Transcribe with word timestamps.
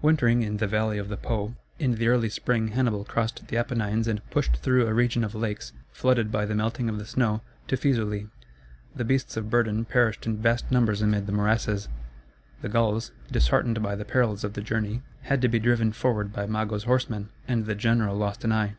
Wintering 0.00 0.42
in 0.44 0.58
the 0.58 0.68
valley 0.68 0.96
of 0.96 1.08
the 1.08 1.16
Po, 1.16 1.56
in 1.80 1.96
the 1.96 2.06
early 2.06 2.28
spring 2.28 2.68
Hannibal 2.68 3.04
crossed 3.04 3.48
the 3.48 3.56
Apennines 3.56 4.06
and 4.06 4.24
pushed 4.30 4.58
through 4.58 4.86
a 4.86 4.94
region 4.94 5.24
of 5.24 5.34
lakes, 5.34 5.72
flooded 5.90 6.30
by 6.30 6.46
the 6.46 6.54
melting 6.54 6.88
of 6.88 6.98
the 7.00 7.04
snow, 7.04 7.40
to 7.66 7.76
Fæsulæ. 7.76 8.30
The 8.94 9.04
beasts 9.04 9.36
of 9.36 9.50
burden 9.50 9.84
perished 9.84 10.24
in 10.24 10.36
vast 10.36 10.70
numbers 10.70 11.02
amid 11.02 11.26
the 11.26 11.32
morasses; 11.32 11.88
the 12.60 12.68
Gauls, 12.68 13.10
disheartened 13.32 13.82
by 13.82 13.96
the 13.96 14.04
perils 14.04 14.44
of 14.44 14.52
the 14.52 14.62
journey, 14.62 15.02
had 15.22 15.42
to 15.42 15.48
be 15.48 15.58
driven 15.58 15.90
forward 15.90 16.32
by 16.32 16.46
Mago's 16.46 16.84
horsemen, 16.84 17.30
and 17.48 17.66
the 17.66 17.74
general 17.74 18.16
lost 18.16 18.44
an 18.44 18.52
eye. 18.52 18.76